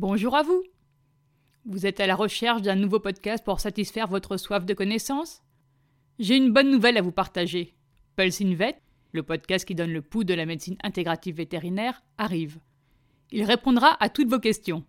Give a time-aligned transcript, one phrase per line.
[0.00, 0.62] Bonjour à vous.
[1.64, 5.42] Vous êtes à la recherche d'un nouveau podcast pour satisfaire votre soif de connaissances?
[6.20, 7.74] J'ai une bonne nouvelle à vous partager.
[8.14, 8.80] Pulse Vet,
[9.10, 12.60] le podcast qui donne le pouls de la médecine intégrative vétérinaire, arrive.
[13.32, 14.84] Il répondra à toutes vos questions,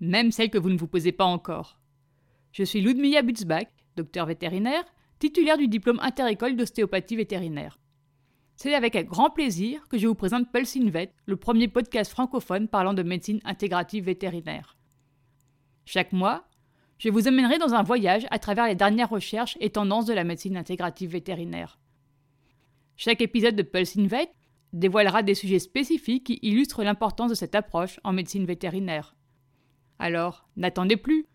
[0.00, 1.78] même celles que vous ne vous posez pas encore.
[2.50, 4.82] Je suis Ludmilla Butzbach, docteur vétérinaire,
[5.20, 7.78] titulaire du diplôme interécole d'ostéopathie vétérinaire.
[8.60, 12.66] C'est avec un grand plaisir que je vous présente Pulse Vet, le premier podcast francophone
[12.66, 14.76] parlant de médecine intégrative vétérinaire.
[15.84, 16.44] Chaque mois,
[16.98, 20.24] je vous emmènerai dans un voyage à travers les dernières recherches et tendances de la
[20.24, 21.78] médecine intégrative vétérinaire.
[22.96, 24.32] Chaque épisode de Pulse Vet
[24.72, 29.14] dévoilera des sujets spécifiques qui illustrent l'importance de cette approche en médecine vétérinaire.
[30.00, 31.26] Alors, n'attendez plus.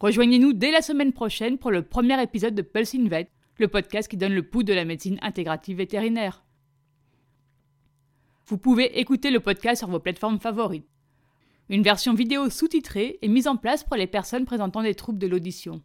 [0.00, 3.28] Rejoignez-nous dès la semaine prochaine pour le premier épisode de Pulse Vet,
[3.58, 6.42] le podcast qui donne le pouls de la médecine intégrative vétérinaire.
[8.46, 10.88] Vous pouvez écouter le podcast sur vos plateformes favorites.
[11.68, 15.28] Une version vidéo sous-titrée est mise en place pour les personnes présentant des troubles de
[15.28, 15.80] l'audition.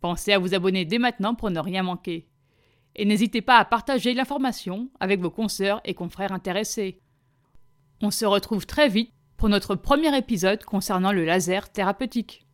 [0.00, 2.28] Pensez à vous abonner dès maintenant pour ne rien manquer.
[2.96, 7.00] Et n'hésitez pas à partager l'information avec vos consoeurs et confrères intéressés.
[8.02, 12.46] On se retrouve très vite pour notre premier épisode concernant le laser thérapeutique.